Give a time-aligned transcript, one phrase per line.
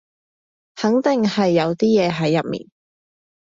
[0.73, 2.67] 肯定係有啲嘢喺入面